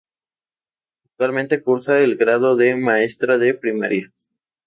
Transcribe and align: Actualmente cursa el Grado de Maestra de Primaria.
Actualmente 1.05 1.61
cursa 1.61 1.99
el 1.99 2.15
Grado 2.17 2.55
de 2.55 2.75
Maestra 2.75 3.37
de 3.37 3.53
Primaria. 3.53 4.11